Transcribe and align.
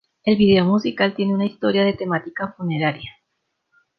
El 0.23 0.35
video 0.35 0.65
musical 0.65 1.13
tiene 1.13 1.35
una 1.35 1.45
historia 1.45 1.83
de 1.85 1.93
temática 1.93 2.55
funeraria. 2.57 3.11